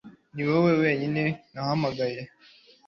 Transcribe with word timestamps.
Niwowe 0.33 0.71
wenyine 0.81 1.23
nahamagaye 1.53 2.21